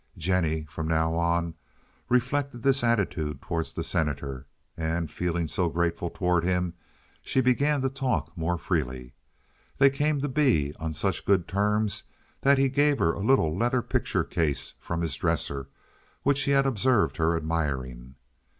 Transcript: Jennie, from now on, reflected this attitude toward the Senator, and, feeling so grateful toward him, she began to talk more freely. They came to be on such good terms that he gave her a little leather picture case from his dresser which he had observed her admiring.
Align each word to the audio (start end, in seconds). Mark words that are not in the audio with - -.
Jennie, 0.17 0.65
from 0.67 0.87
now 0.87 1.13
on, 1.13 1.53
reflected 2.09 2.63
this 2.63 2.83
attitude 2.83 3.39
toward 3.39 3.67
the 3.67 3.83
Senator, 3.83 4.47
and, 4.75 5.11
feeling 5.11 5.47
so 5.47 5.69
grateful 5.69 6.09
toward 6.09 6.43
him, 6.43 6.73
she 7.21 7.39
began 7.39 7.81
to 7.81 7.89
talk 7.91 8.35
more 8.35 8.57
freely. 8.57 9.13
They 9.77 9.91
came 9.91 10.19
to 10.21 10.27
be 10.27 10.73
on 10.79 10.91
such 10.93 11.23
good 11.23 11.47
terms 11.47 12.01
that 12.41 12.57
he 12.57 12.67
gave 12.67 12.97
her 12.97 13.13
a 13.13 13.19
little 13.19 13.55
leather 13.55 13.83
picture 13.83 14.23
case 14.23 14.73
from 14.79 15.01
his 15.01 15.13
dresser 15.15 15.69
which 16.23 16.41
he 16.45 16.49
had 16.57 16.65
observed 16.65 17.17
her 17.17 17.37
admiring. 17.37 18.15